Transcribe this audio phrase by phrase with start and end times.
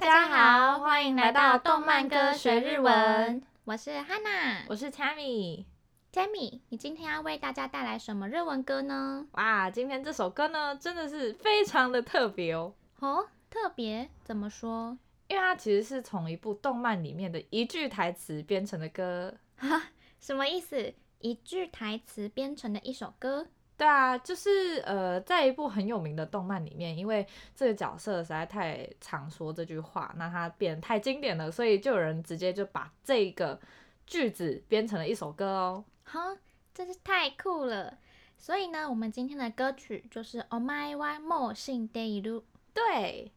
[0.00, 3.42] 大家好，欢迎来到动漫歌学日文。
[3.64, 5.64] 我是 Hana，我是 Tammy。
[6.12, 9.26] Tammy，你今天要为大家带来什么日文歌呢？
[9.32, 12.72] 哇，今天这首歌呢，真的是非常的特别哦。
[13.00, 14.08] 哦，特别？
[14.22, 14.96] 怎么说？
[15.26, 19.34] 因为它其实是从一部动漫里面的一句台词编成的歌。
[19.56, 19.82] 哈，
[20.20, 20.94] 什么意思？
[21.18, 23.48] 一句台词编成的一首歌？
[23.77, 33.59] 对啊，就是呃，在一部很有名的动漫里面，因为这个角色实在太常说这句话，那它变得太经典了，所以就有人直接就把这个
[34.05, 35.85] 句子编成了一首歌哦。
[36.03, 36.37] 哈，
[36.73, 37.97] 真是太酷了！
[38.37, 42.41] 所以呢，我们今天的歌曲就是《お前はもう死んでいる》。
[42.73, 43.31] 对，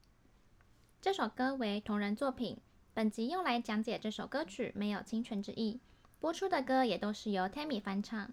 [1.00, 2.58] 这首歌为同人作品，
[2.92, 5.80] 本集用来讲解这首歌曲没有侵权之意，
[6.20, 8.32] 播出的歌也都是由 Tammy 翻唱。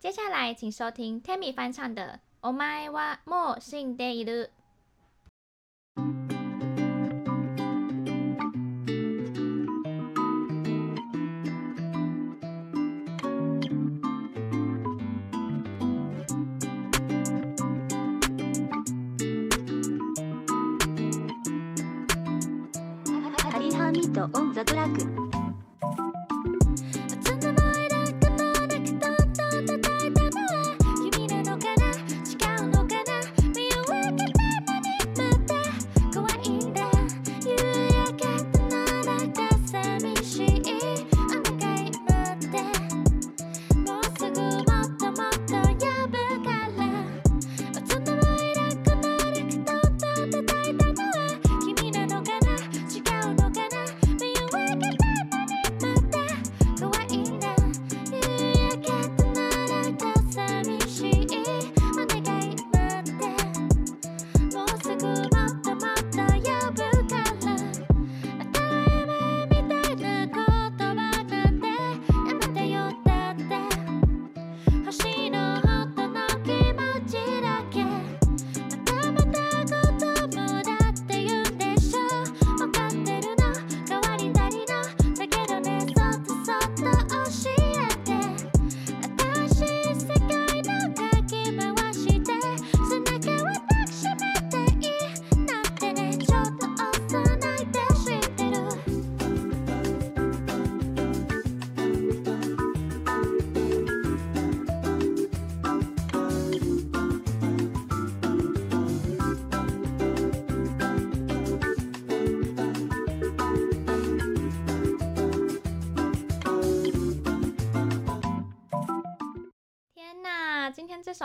[0.00, 4.24] 接下来请收听 Tammy 翻唱的《Omae wa Mo Shin Dayu》。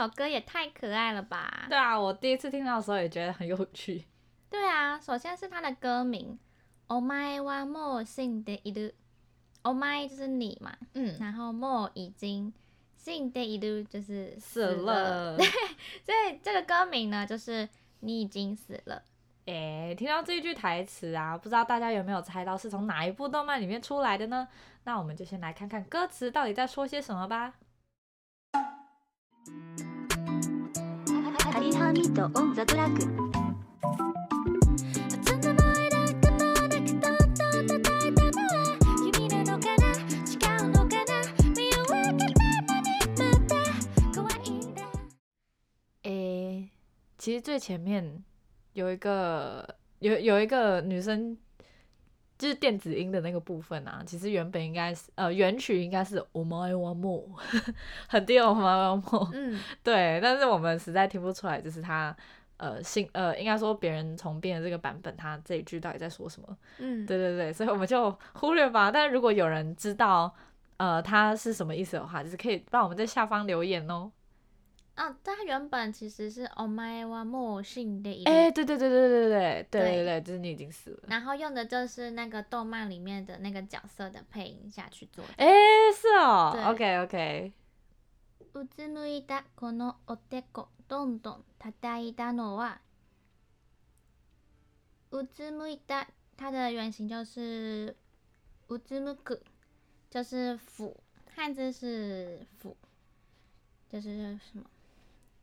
[0.03, 1.67] 首歌也太可爱了吧！
[1.69, 4.05] 对啊，我第一次听到的时候也觉得很有趣。
[4.49, 6.39] 对啊，首先是它的歌名“
[6.87, 8.93] お前はもう死んでいる”，“
[9.61, 12.51] お前”就是你嘛，嗯，然后“もう”已经“
[12.97, 15.37] 死んでいる”就是死了。
[15.37, 15.45] 对，
[16.03, 17.69] 所以这个歌名呢，就是
[17.99, 19.03] 你已经死了。
[19.45, 24.47] 诶，听到这一句台词啊，不知道大家有没有猜到是从哪一部动漫里面出来的呢？
[24.83, 27.53] 那我们就先来看看歌词到底在说些什么吧。
[46.02, 46.68] 诶，
[47.18, 48.22] 其实最前面
[48.74, 51.36] 有一个有有一个女生。
[52.37, 57.73] 就是电子音的那个部分啊，其实原本应该是呃原曲应该是お前はもう
[58.07, 62.15] 很低，お前はもう嗯，对，但是我们实在听不出来，就是他
[62.55, 66.57] 呃新呃应该说别人重编的这个版本，他这一句到底在说什么？
[66.77, 68.89] 嗯，对对对，所以我们就忽略吧。
[68.89, 70.33] 但是如果有人知道
[70.77, 74.09] 呃他是什么意思的话，就是可以帮我们在下方留言哦。
[74.95, 78.29] 啊，它原本其实是お前はもう死んでいる。
[78.29, 80.99] 哎，对对对对对对对对对对，就是你已经死了。
[81.07, 85.33] 然后用的就是那个动漫里面的那个角色的配音下去做的。
[85.37, 85.47] 哎，
[85.93, 86.53] 是哦。
[86.73, 87.53] OK OK。
[88.53, 92.81] うつむいたこのおでこどんどん叩いたのは。
[95.11, 97.95] うつむいた，它的原型就是
[98.67, 99.39] うつむく，
[100.09, 100.93] 就是俯，
[101.35, 102.75] 汉字是俯，
[103.87, 104.65] 就是什么？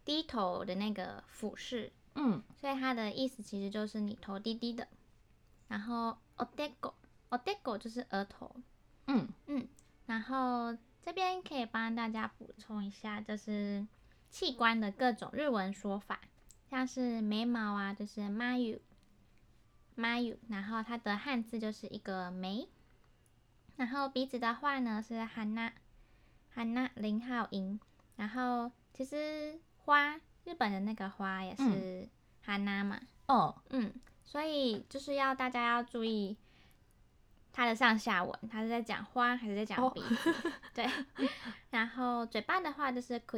[0.05, 4.87] 低头的那个俯视，嗯，所以它的意思其实就是你头低低的。
[5.69, 6.95] 然后おでこ，
[7.31, 8.55] おでこ就是额头，
[9.07, 9.67] 嗯嗯。
[10.07, 13.87] 然后这边可以帮大家补充一下，就是
[14.31, 16.21] 器官的各种日文说法，
[16.71, 18.81] 像是眉毛啊，就是眉
[19.97, 22.69] 眉，然后它的汉字就是一个眉。
[23.77, 25.73] 然后鼻子的话呢是鼻，
[26.55, 27.81] 鼻零号音。
[28.15, 29.59] 然后其实
[29.92, 30.16] 花，
[30.46, 32.08] 日本的那个花也是
[32.46, 32.98] 哈娜嘛。
[33.28, 33.92] 哦，嗯，
[34.24, 36.38] 所以就是要大家要注意
[37.52, 40.30] 它的上下文，它是在讲花还是在讲鼻子？
[40.32, 40.90] 哦、 对。
[41.72, 43.38] 然后嘴巴的话就是口，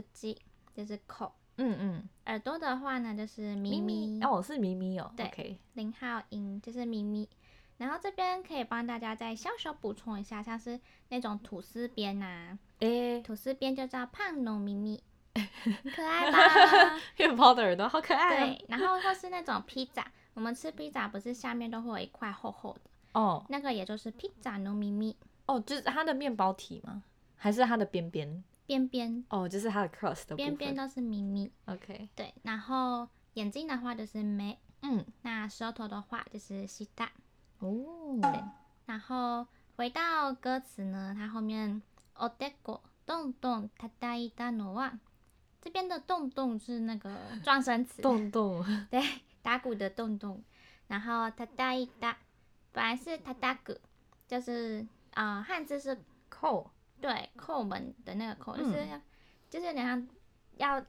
[0.76, 1.34] 就是口。
[1.58, 2.10] 嗯嗯。
[2.26, 4.22] 耳朵的话呢就是咪咪。
[4.24, 5.12] 哦，是咪咪哦。
[5.18, 5.60] 对。
[5.74, 7.28] 零号音就是咪咪。
[7.78, 10.80] 然后这边可以帮大家再小小补充一下，像是
[11.10, 15.04] 那种吐司边呐、啊，诶、欸，吐司边就叫胖农咪咪，
[15.95, 17.00] 可爱吧？
[17.17, 18.47] 面包的耳朵好可爱、哦。
[18.47, 22.81] 对，然后或是那种披萨，我们吃披萨不是下面都会有一块厚厚的
[23.12, 25.17] 哦，那个也就是披萨农咪咪。
[25.47, 27.03] 哦，就是它的面包体吗？
[27.37, 28.43] 还是它的边边？
[28.67, 29.25] 边边。
[29.31, 31.50] 哦，就是它的 crust 的边边都是咪咪。
[31.67, 32.09] OK。
[32.15, 36.85] 对，然后眼睛的话就是目，嗯，那舌头的话就是舌。
[37.61, 38.45] 哦，对，
[38.87, 39.47] 然后
[39.77, 41.83] 回到歌词呢，它后面
[42.15, 44.99] おでこどんどん叩いたのは，
[45.62, 49.03] 这边的洞洞是那个 状声词，洞洞， 对，
[49.43, 50.43] 打鼓的洞洞，
[50.87, 52.15] 然后叩いた
[52.73, 53.77] 本来是叩く，
[54.27, 55.97] 就是啊、呃，汉字是
[56.31, 56.67] 叩，
[57.00, 59.03] 对，叩门的那个叩，就是要、嗯、
[59.50, 60.09] 就是你像
[60.56, 60.81] 要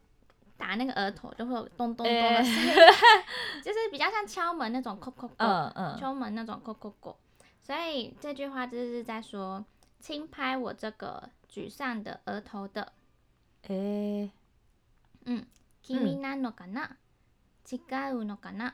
[0.57, 2.73] 打那个额头，就会有咚咚咚的声音。
[2.73, 2.89] 欸
[3.61, 7.13] 就是比较像敲门那种叩叩叩，嗯嗯，敲门那种叩叩叩，
[7.61, 9.63] 所以这句话就是在说
[9.99, 12.93] 轻拍我这个沮丧的额头的。
[13.63, 14.31] 诶、欸，
[15.25, 15.45] 嗯，
[15.81, 16.97] 君なのかな？
[17.65, 17.77] 违
[18.13, 18.73] うのかな？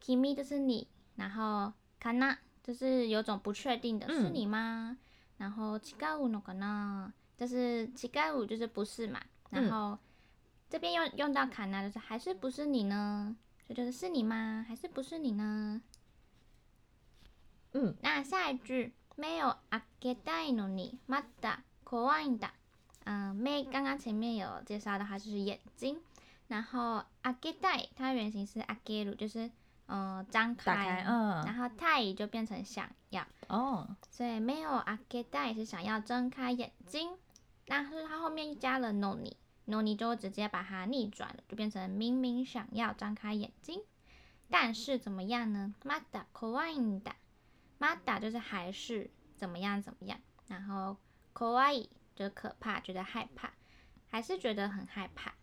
[0.00, 4.96] 君就是你，然后かな就是有种不确定的，是你吗？
[4.96, 4.98] 嗯、
[5.38, 7.12] 然后违うのかな？
[7.36, 9.20] 就是违う就是不是嘛？
[9.50, 9.98] 然后、嗯、
[10.68, 13.36] 这边用用到かな就是还是不是你呢？
[13.68, 14.64] 这就，就是是你吗？
[14.66, 15.82] 还是不是你呢？
[17.72, 22.52] 嗯，那下一句没有开けたいのにまだ怖いんだ。
[23.04, 25.98] 嗯，目刚刚前面有介绍的话就是眼睛，
[26.48, 29.50] 然后开けたい它原型是开ける，就是
[29.86, 37.10] 嗯张开，开，嗯，然后たい就变成想要哦，所以没有开けたい是想要睁开眼睛，
[37.66, 39.36] 但是它后面加了のに。
[39.66, 43.80] 然后你就直接把它逆转了，就变成明明想要张开眼睛，
[44.50, 45.74] 但是怎么样呢？
[45.84, 47.12] まだ怖いんだ，
[47.78, 50.96] まだ就是还是怎么样怎么样，然后
[51.32, 51.54] 怖
[52.14, 53.50] い就是可怕，觉得害怕，
[54.08, 55.34] 还是觉得很害怕。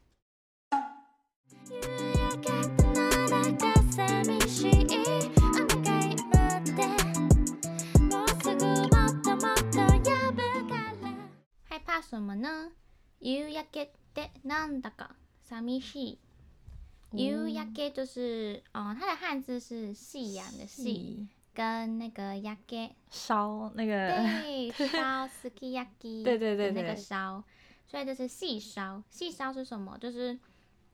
[11.63, 12.71] 害怕什么呢？
[13.19, 15.15] 夕焼けでなんだか
[15.49, 16.19] 寂しい。
[17.13, 27.44] 夕焼け就是，哦，它的汉字是夕阳的夕， 跟那个焼け烧那个对烧すき焼き对 对对那个烧，
[27.88, 29.01] 所以就是细烧。
[29.09, 29.97] 细烧是什么？
[29.97, 30.38] 就是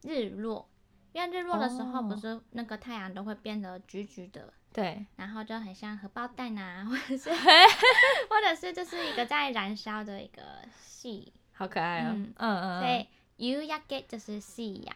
[0.03, 0.69] 日落，
[1.11, 10.41] 因为日落的时候不是那个太阳都会变得橘橘的，对，然后就很像荷包蛋啊，或者是或 者是就是一个在燃烧的一个
[10.81, 11.33] 细。
[11.51, 13.07] 好可爱哦，嗯嗯嗯，所以
[13.37, 14.95] 夕焼け就是夕阳，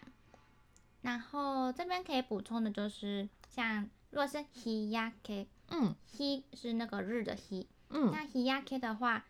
[1.02, 9.25] 然后这边可以补充的就是，像如果是日焼け， 嗯，日是那个日的 he，，嗯，那 heyake 的话，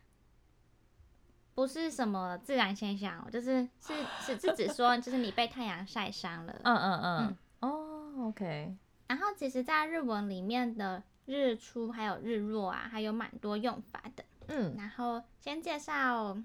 [1.55, 16.37] 不是什么自然现象，就是是是是指说，就是你被太阳晒伤了，嗯嗯嗯，哦，OK，然后其实，在日文里面的日出还有日落啊，还有蛮多用法的，嗯，然后先介绍。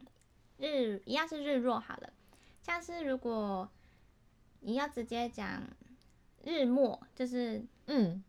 [0.60, 2.12] 日一样是日落好了，
[2.63, 3.70] 像是如果
[4.62, 5.62] 你要直接讲
[6.44, 8.24] 日末，就是嗯，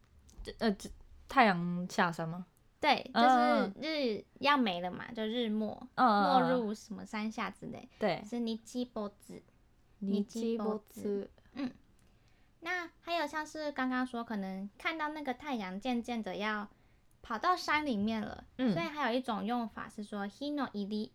[0.58, 0.70] 呃，
[1.28, 2.46] 太阳下山吗？
[2.80, 7.88] 对，就是日要没了嘛，就日没，没入什么山下之类。
[7.98, 9.42] 对，是尼基波子，
[9.98, 11.30] 尼基波子。
[11.54, 11.70] 嗯，
[12.60, 16.68] 那还有像是刚刚说，可能看到那个太阳渐渐的要
[17.22, 21.10] 跑到山里面了，嗯，所以还有一种用法是说日の入り。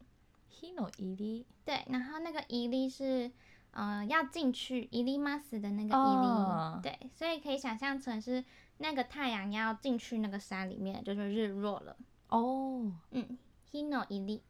[0.62, 3.29] hino 伊利，对，然后那个伊利是，
[3.72, 6.82] 呃，要进去伊利马斯的那个伊利，oh.
[6.82, 8.41] 对，所以可以想象成是
[8.78, 11.97] 那个太阳要进去那个山里面，就是日落了。
[12.28, 12.92] 哦，oh.
[13.11, 13.38] 嗯，
[13.73, 14.42] hino 伊利，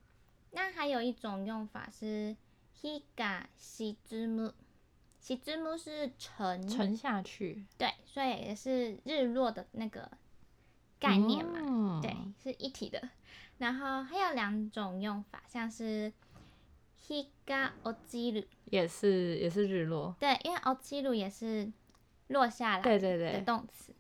[0.51, 2.37] 那还有一种用法是
[2.81, 4.53] higa 西之木，
[5.21, 10.11] 西之木是沉沉下去，对，所以也是日落的那个
[10.99, 11.61] 概念嘛，
[11.95, 12.03] oh.
[12.03, 13.09] 对，是一体的。
[13.59, 16.13] 然后还有两种用法，像是
[17.09, 20.15] 日が落ちる，也是也是日落。
[20.21, 21.73] 对，因为落ちる也是
[22.29, 23.92] 落下来，对对对的动词。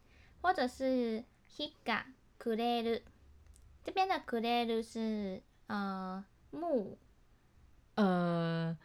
[0.42, 1.25] 或者是
[1.57, 2.04] 日が
[2.38, 3.02] 暮れる，
[3.85, 6.97] 这边的暮れる是呃木，
[7.97, 8.76] 呃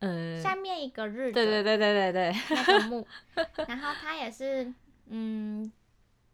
[0.00, 3.06] 呃，下面一个日，对对对对对对，那个木，
[3.68, 4.72] 然后它也是
[5.06, 5.70] 嗯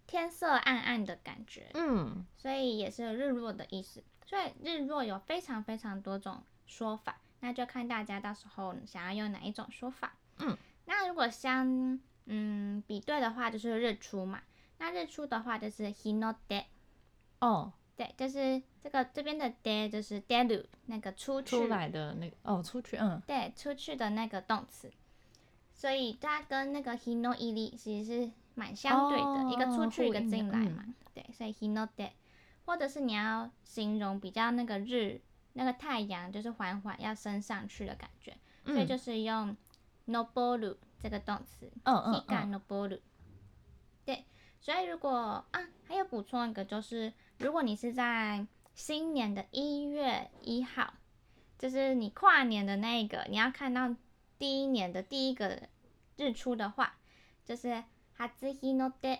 [0.06, 4.02] 天色暗暗的感觉，嗯，所以也是日落的意思。
[4.24, 10.14] 所以日落有非常非常多种说法，那就看大家到时候想要用哪一种说法。
[10.38, 14.40] 嗯，那如果相 嗯比对的话，就是日出嘛。
[14.78, 16.64] 那日出的话就是日の出。
[17.40, 24.90] 哦，对，就是这个这边的出就是出る那个出去出来的那个哦，出去嗯，对，出去的那个动词。
[25.74, 30.84] 所以它跟那个日の入り其实是蛮相对的，哦、一个出去一个进来嘛。
[30.86, 32.10] 嗯、对，所以日の出。
[32.64, 35.20] 或者是你要形容比较那个日
[35.54, 39.56] 那个太阳就是缓缓要升上去的感觉，嗯、所以就是用
[40.06, 43.00] noboru 这个动词，嗯嗯嗯，日が升る。
[44.04, 44.24] 对，
[44.60, 50.94] 所以如果啊还有补充一个就是，如果你是在新年的一月一号，
[51.58, 53.94] 就是你跨年的那个，你要看到
[54.38, 55.68] 第一年的第一个
[56.16, 56.96] 日出的话，
[57.44, 57.84] 就是
[58.16, 59.18] 初日の出。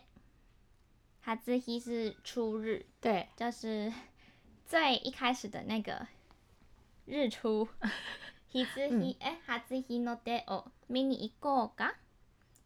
[1.25, 3.92] 它之一是初日，对，就是
[4.66, 6.09] 最一开始的那个
[7.04, 7.69] 日出。
[8.52, 11.95] 日之一，哎，初日の出を见に行こうか？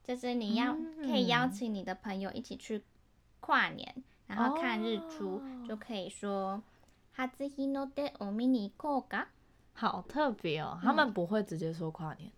[0.05, 2.83] 就是你要可以邀请你的朋友一起去
[3.41, 3.95] 跨年，
[4.27, 6.63] 然后看日出，就可以说
[7.15, 9.27] 初日の出を见に行こうか？
[9.75, 12.31] 好特别哦，他们不会直接说跨年，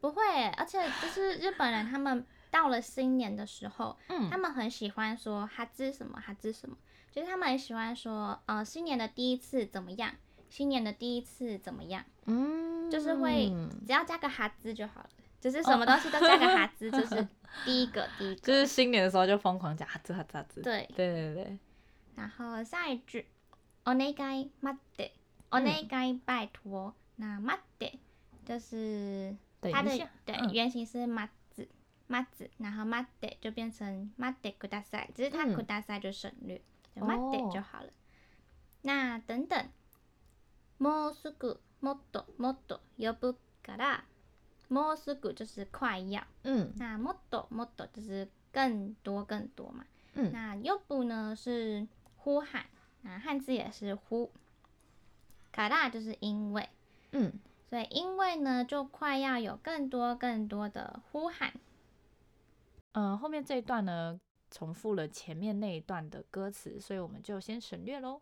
[0.00, 2.26] 不会，而且就是日本人他们。
[2.52, 6.76] 到了新年的时候，嗯，他们很喜欢说“哈兹什么哈兹什么”，
[7.12, 10.12] 就是他们很喜欢说，呃，新年的第一次怎么样？
[10.48, 12.04] 新年的第一次怎么样？
[12.26, 13.48] 嗯，就是会
[13.86, 17.26] 只要加个哈兹就好了，就是什么东西都加个哈兹， 就是
[17.64, 20.62] 第一个第一个，就是新年的时候就疯狂加哈兹哈兹哈兹。
[20.62, 21.58] 对对对对。
[22.16, 23.26] 然后下一句，
[23.84, 25.10] お愿い待って，
[25.50, 27.98] お愿い拜托，那待って
[28.44, 29.90] 就是它的
[30.24, 31.28] 对原型是待。
[32.10, 36.60] 待つ，然后待って就变成待ってください，只是它ください就省略，
[36.96, 37.90] 就待って就好了。
[38.82, 39.68] 那等等，
[40.78, 44.04] もうすぐもっともっと呼ぶから，
[44.68, 52.66] もうすぐ就是快要，嗯，那もっともっと就是更多更多嘛，嗯，那呼ぶ呢是呼喊，
[53.02, 54.30] 那汉字也是呼，
[55.52, 56.68] から就是因为，
[57.12, 57.32] 嗯，
[57.68, 61.52] 所以因为呢就快要有更多更多的呼喊。
[62.92, 64.20] 嗯、呃，后面这一段呢，
[64.50, 68.20] 重复了前面那一段的歌词，所以我们就先省略喽。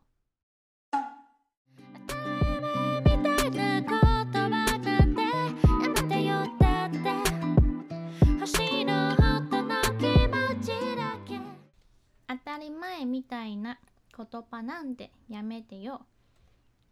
[12.53, 13.79] たり前みたいな
[14.17, 16.07] 言叶なんてやめてよ。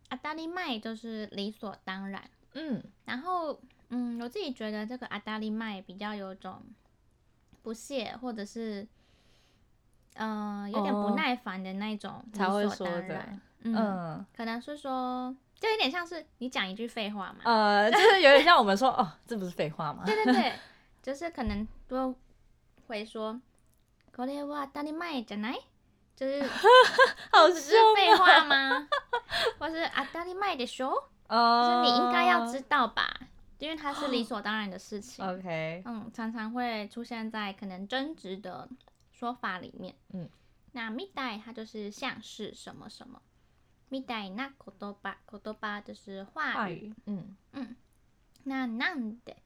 [0.09, 2.23] 当たり前就是理所当然。
[2.55, 6.63] 嗯，然后嗯，我自己觉得这个当たり前比较有种。
[7.63, 8.87] 不屑，或者是，
[10.15, 20.05] 嗯、呃，有点不耐烦的那种理所当然，嗯，嗯，可能是说，就有点像是你讲一句废话嘛，呃，就是有点像我们说，哦，这不是废话吗？
[20.07, 20.53] 对对对，
[21.03, 22.15] 就是可能都
[22.87, 23.41] 会说，
[24.15, 25.61] これは当たり前じゃない？
[26.17, 26.43] 就是，
[27.31, 28.89] 好是废话吗？
[29.59, 31.09] 或是当たり前でしょ？
[31.29, 33.29] 就是你应该要知道吧。
[33.59, 38.69] 因为它是理所当然的事情，OK，嗯，常常会出现在可能争执的
[39.11, 40.29] 说法里面，嗯，
[40.73, 43.23] 那みたい它就是像是什么什么，
[43.91, 47.77] みたいな言叶，言叶就是话语，话语嗯嗯，
[48.45, 49.37] 那なんで，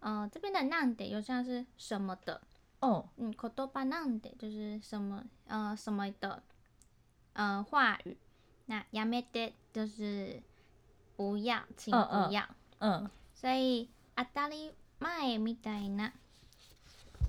[0.00, 2.42] 呃，这边的なんで又像是什么的，
[2.80, 6.42] 哦，嗯，言叶なんで就是什么，呃，什么的，
[7.32, 8.16] 呃，话语，
[8.66, 10.42] 那やめて就是
[11.16, 12.44] 不要，请不要，
[12.78, 13.04] 嗯。
[13.04, 16.12] 嗯所以当たり前みたいな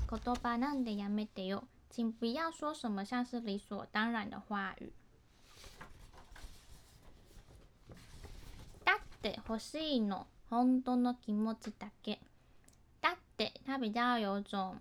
[0.10, 4.94] 言叶なんでやめてよ，请不要说什么像是理所当然的话语。
[8.86, 12.20] だって欲しいの本当の気持ちだけ。
[13.02, 14.78] だって它比较有种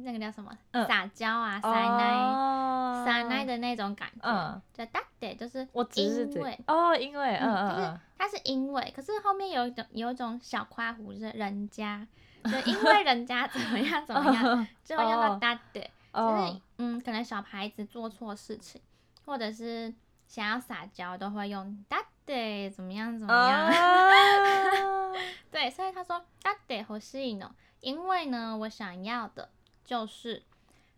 [0.00, 4.28] 那个叫什么、嗯、撒娇啊，撒奶撒奶的那种感觉。
[4.28, 8.00] 嗯，就だって就是我只是因为哦，因为嗯嗯嗯。
[8.18, 12.06] 它是因为，可是后面有一种有一种小夸胡，就是人家，
[12.44, 18.80] 就因为人家怎么样怎么样， 就用到だって，就是嗯，可能小孩子做错事情，
[19.26, 19.92] 或者是
[20.26, 23.70] 想要撒娇，都会用だって怎么样怎么样。
[25.52, 27.50] 对，所以他说だって欲しいの，
[27.80, 29.50] 因为呢，我想要的
[29.84, 30.42] 就是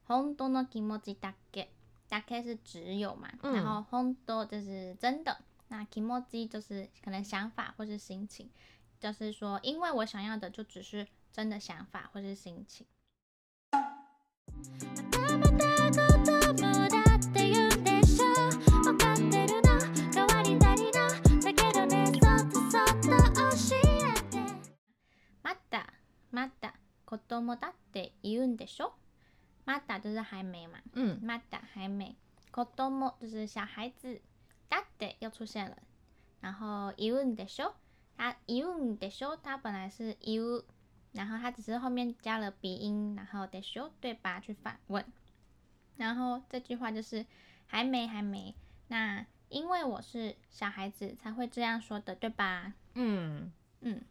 [0.07, 1.69] 本当の気持ちだけ，
[2.09, 5.39] だけ是只有嘛，嗯、然后本当就是真的，
[5.69, 8.49] 那気持ち就是可能想法或是心情，
[8.99, 12.87] 就是说因为我想要的就只是真的想法或是心情。
[26.31, 26.75] まだ
[27.05, 28.93] 子供だっ て言うんでしょ？
[29.65, 32.15] まだ就是还没嘛，嗯，まだ还没，
[32.51, 34.21] 子供就是小孩子，
[34.69, 35.77] だって又出现了，
[36.41, 37.73] 然后言うんでしょ？
[38.17, 39.37] 它言うんでしょ？
[39.43, 40.65] 它本来是言う，
[41.13, 43.91] 然后它只是后面加了鼻音，然后でしょ？
[44.01, 44.41] 对吧？
[44.41, 45.05] 去反问，
[45.97, 47.27] 然后这句话就是
[47.67, 48.55] 还没还没，
[48.89, 52.73] 那因为我是小孩子才会这样说的，对吧？
[52.95, 54.03] 嗯嗯，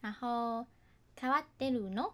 [0.00, 0.66] 然后。
[1.18, 2.12] 変わってるの？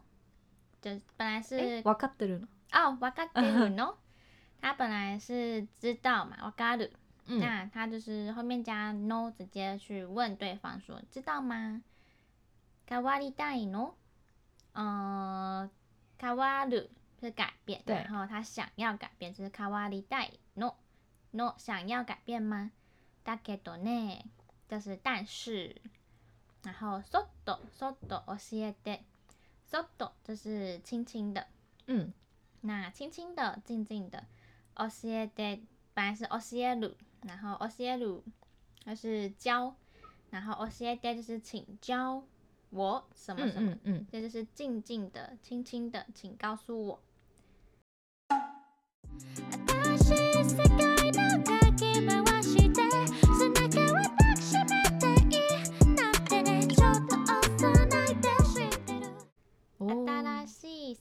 [0.81, 2.47] 就本来是わかってるの？
[2.73, 3.95] 哦，わかってるの？
[4.61, 6.93] 他本来是知道嘛，わかる。
[7.27, 11.83] 嗯、那他就是后面加 no，直接去问对方说知道吗？
[12.87, 13.95] 変わりたいの？
[14.75, 15.69] 呃，
[16.19, 20.75] 変わる是改变，对然后他想要改变，就是変わりたいの？
[21.33, 22.71] no 想要改变吗？
[23.25, 24.25] だけどね，
[24.69, 25.81] 就是但是。
[26.65, 29.03] 然后そっとそっと教えて，
[29.71, 31.47] そっと就是轻轻的，
[31.87, 32.13] 嗯，
[32.61, 34.27] 那轻轻的、静静的，
[34.75, 35.61] 教えて
[35.95, 38.23] 本来是教える，然后教える
[38.85, 39.75] 就是教，
[40.31, 42.23] 然后教えて就是请教
[42.71, 47.03] 我什么什么，嗯，嗯，这就是静静的、轻轻的，请告诉我。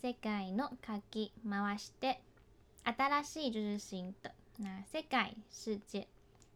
[0.06, 2.20] 世界のかき回して，
[2.84, 4.32] 新しい就是新的。
[4.60, 6.06] 那世界世界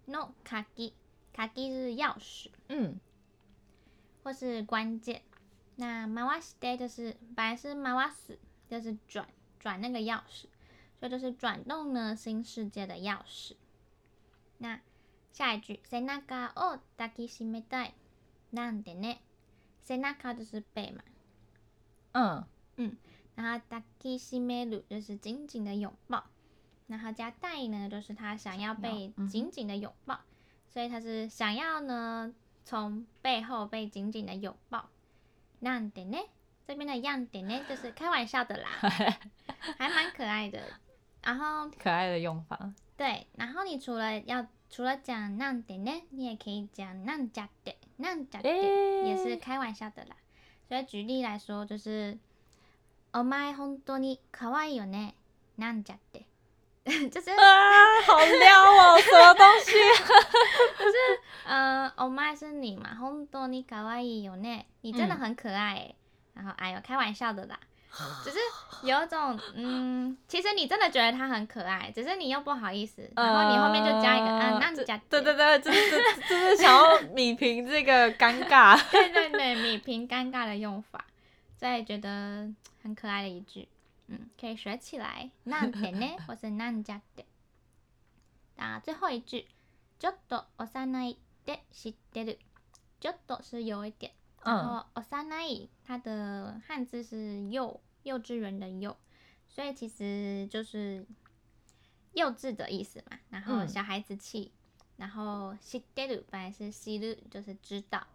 [0.07, 0.93] のかき，
[1.35, 3.01] かき是钥匙，嗯，
[4.23, 5.23] 或是关键。
[5.75, 9.27] 那回して就是本来是回す，就是转
[9.59, 10.47] 转那个钥匙，
[11.01, 13.57] 所以就是转动呢新世界的钥匙。
[14.59, 14.81] 那
[15.33, 17.95] 下一句，背中を抱きしめたい，
[18.53, 19.19] なんでね？
[19.85, 21.03] 背中就是背嘛，
[22.13, 22.45] 嗯
[22.77, 22.97] 嗯。
[23.40, 26.24] 然后抱きしめる就是紧紧的拥抱，
[26.88, 30.20] 然后加たい呢，就是他想要被紧紧的拥抱，嗯、
[30.70, 34.86] 所以他是想要呢从背后被紧紧的拥抱。
[35.62, 36.28] なんでね？
[36.66, 38.70] 这边的样でね就是开玩笑的啦，
[39.78, 40.62] 还蛮可爱的。
[41.22, 42.74] 然后可爱的用法。
[42.96, 50.16] 对，然后你除了要除了讲なんでね，你也可以讲なんじゃって，なんじゃって也是开玩笑的啦。
[50.70, 52.18] 所以举例来说就是。
[53.14, 55.14] お前本当に可爱いよね，
[55.58, 56.26] なんじゃって，
[57.10, 59.72] 就是啊，好撩哦，什么东西？
[60.78, 60.98] 就是，
[61.46, 65.96] 呃，お前是你嘛，本当に可爱いよね，你真的很可爱，
[66.36, 67.58] 嗯、然后哎呦，开玩笑的啦，
[68.26, 68.38] 只是
[68.84, 81.06] 有一种，嗯，其实你真的觉得他很可爱，只是你又不好意思，然后你后面就加一个啊，なんじゃって，对对对，就是就是想要弭平这个尴尬，对对对，弭平尴尬的用法，
[81.58, 82.50] 所以觉得。
[82.82, 83.68] 很可爱的一句，
[84.08, 85.32] 嗯，可以学起来。
[85.46, 87.26] なんでね， 或是なんじゃって。
[88.58, 89.46] 啊，最后一句，
[90.00, 92.38] ちょっと幼いって知ってる。
[93.02, 94.12] ちょっと是有一点，
[94.44, 98.96] 然后幼い它的汉字是幼，幼稚园的幼，
[99.48, 101.06] 所以其实就是
[102.14, 103.20] 幼稚的意思嘛。
[103.30, 104.52] 然后小孩子气，
[104.98, 108.08] 然后知ってる本来是知る，就是知道，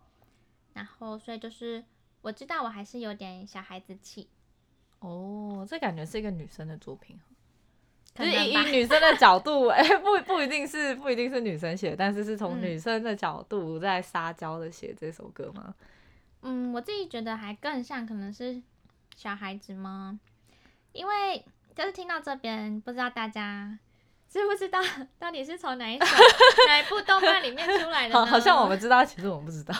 [0.73, 1.85] 然后所以就是
[2.23, 4.29] 我知道我还是有点小孩子气。
[5.00, 7.20] 哦，这感觉是一个女生的作品，
[8.14, 15.76] 就是以以女生的角度，哎、欸，不不一定是不一定是女生写，但是是从女生的角度在撒娇的写这首歌吗？
[16.42, 18.62] 嗯，我自己觉得还更像可能是
[19.16, 20.20] 小孩子吗？
[20.92, 23.78] 因为就是听到这边，不知道大家
[24.30, 24.80] 知不知道
[25.20, 26.06] 到底是从哪一首
[26.68, 28.26] 哪一部动漫里面出来的好？
[28.26, 29.76] 好像我们知道，其实我们不知道，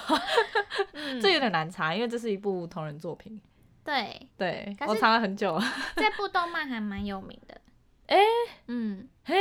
[0.94, 3.40] 嗯、 这有点难查，因为这是一部同人作品。
[3.86, 5.58] 对对，我藏了很久。
[5.96, 7.62] 这部动漫还蛮有名的。
[8.08, 8.26] 哎、欸，
[8.68, 9.36] 嗯，嘿，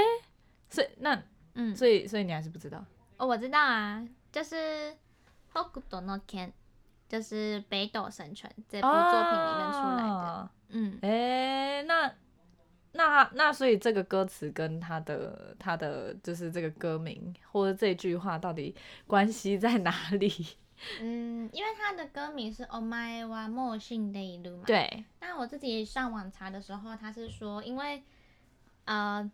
[0.69, 1.21] 所以那，
[1.55, 2.85] 嗯，所以所以你还是不知道？
[3.17, 4.55] 哦，我知道啊，就是
[5.53, 6.49] 《北斗の拳》，
[7.09, 10.11] 就是《北斗神拳》这部作品里面出来的。
[10.11, 12.13] 哦、嗯，哎、欸，那
[12.93, 18.77] 那那所以这个歌词跟他的他的就是这个歌名或者这句话到底
[19.07, 20.31] 关系在哪里？
[21.01, 24.65] 嗯，因为他的歌名是 Oh My One mou shindeiru 嘛。
[24.67, 25.05] 对。
[25.21, 28.03] 那我自己上网查的时候，他是说，因为
[28.85, 29.23] 呃，《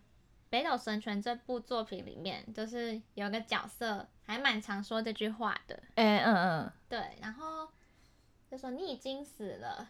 [0.48, 5.82] 北斗神拳》这部作品里面，就是有个角色还蛮常说这句话的。
[5.94, 6.72] 哎、欸，嗯嗯。
[6.88, 7.68] 对，然后
[8.50, 9.88] 就说你已经死了。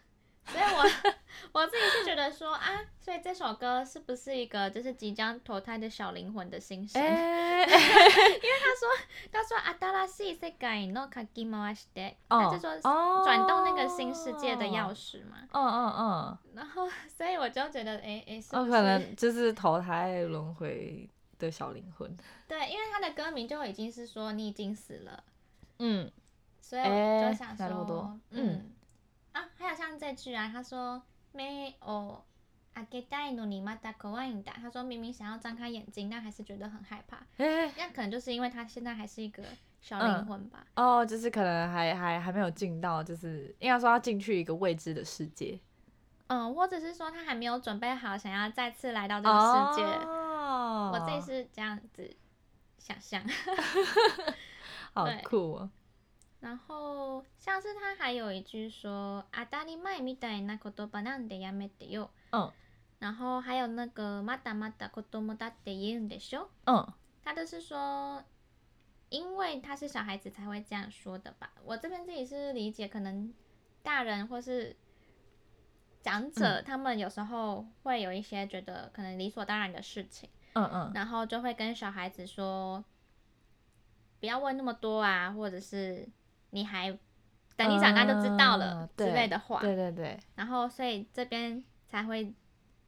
[0.49, 7.01] 所以我 我自己是觉得说啊，所以这首歌是不是一个就是即将投胎的小灵魂的心声？
[7.01, 7.69] 欸、因为
[8.61, 8.87] 他说
[9.31, 12.79] 他说阿达拉西世界の键回して，他就说
[13.23, 15.37] 转动那个新世界的钥匙嘛。
[15.51, 16.37] 嗯嗯嗯。
[16.53, 22.15] 然后所以我就觉得哎哎，是不是可能就是投胎轮回的小灵魂？
[22.47, 25.23] 对，因为他的歌名就已经是说你已经死了。
[25.79, 26.11] 嗯。
[26.61, 28.47] 所以我就想说，嗯。
[28.47, 28.71] 嗯
[29.39, 32.21] 啊，还有像这句啊，他说没哦，
[32.73, 34.51] 开けたいのにまた怖いんだ。
[34.61, 37.25] 他说明明想要张开眼睛，但还是觉得很害怕。
[37.37, 39.43] 欸、那可能就是因为他现在还是一个
[39.81, 40.85] 小灵魂吧、嗯。
[40.85, 45.59] 哦，就是可能还还还没有进到，就是应该说要进去一个未知的世界。
[46.27, 49.83] 嗯，或者是说他还没有准备好，想要再次来到这个世界。
[50.05, 52.15] 哦，我自己是这样子
[52.77, 53.23] 想象。
[54.93, 55.69] 好酷哦。
[56.41, 62.51] 然后像是他还有一句说“あたりまえみたいな言叶なんでやめてよ”，嗯，
[62.99, 68.23] 然后还有那个“まだまだ子供だって言うんでしょ”，嗯，他都是说，
[69.09, 71.51] 因为他是小孩子才会这样说的吧？
[71.63, 73.33] 我这边自己是理解，可能
[73.81, 74.75] 大人或是
[76.03, 82.85] 长者，他们有时候会有一些觉得可能理所当然的事情，嗯嗯，然后就会跟小孩子说，
[84.19, 86.07] 不要问那么多啊，或者是。
[86.51, 86.89] 你还
[87.55, 90.19] 等你长大就知道了之类的话，对对对。
[90.35, 92.33] 然后所以这边才会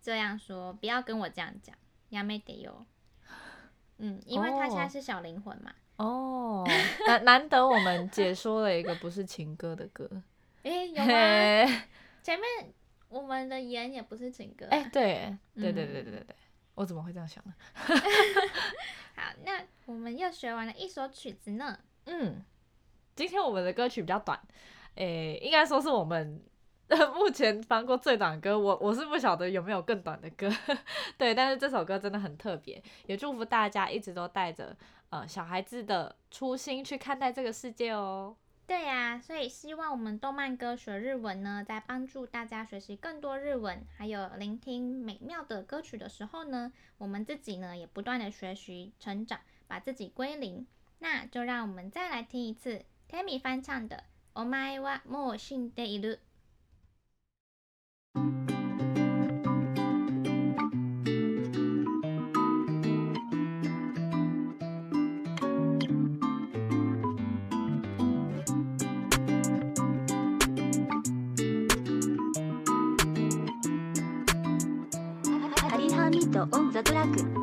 [0.01, 1.75] 这样说，不要跟我这样讲，
[2.11, 2.85] やめてよ。
[3.97, 5.73] 嗯，因为他现在是小灵魂嘛。
[5.97, 6.63] 哦，
[7.07, 10.07] 难难得我们解说了一个不是情歌的歌。
[10.63, 11.07] 诶， 有吗？
[12.21, 12.73] 前面
[13.09, 14.67] 我们的言也不是情歌。
[14.69, 16.35] 哎，对，对对对对对对，
[16.75, 17.53] 我怎么会这样想呢？
[19.15, 21.79] 好，那我们又学完了一首曲子呢。
[22.05, 22.43] 嗯。
[23.14, 24.40] 今天我们的歌曲比较短，
[24.94, 26.42] 诶、应该说是我们
[27.14, 28.58] 目前翻过最短的歌。
[28.58, 30.50] 我我是不晓得有没有更短的歌，
[31.18, 34.76] 对，但是这首歌真的很特别，也祝福大家一直都带着
[35.10, 38.34] 呃小孩子的初心去看待这个世界哦。
[38.66, 50.66] 对呀、所以希望我们动漫歌学日文呢，在帮助大家学习更多日文，还有聆听美妙的歌曲的时候呢，我们自己呢也不断的学习成长，把自己归零。
[51.00, 52.82] 那就让我们再来听一次。
[53.12, 53.96] Temi 翻唱的
[54.32, 56.18] 《お前はもう死んでいる》。
[75.68, 77.41] ハリハミとオンザトラック。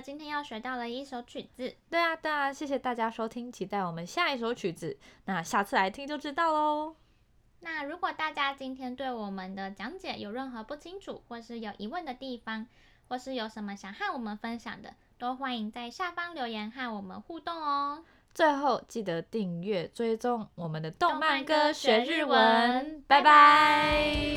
[0.00, 6.96] 今天要学到了一首曲子，对啊，对啊，谢谢大家收听，期待我们下一首曲子，那下次来听就知道喽。
[7.60, 12.66] 那如果大家今天对我们的讲解有任何不清楚或是有疑问的地方，
[13.08, 18.04] 或是有什么想和我们分享的，都欢迎在下方留言和我们互动哦。
[18.34, 24.34] 最后记得订阅追踪我们的动漫歌学日文，拜拜。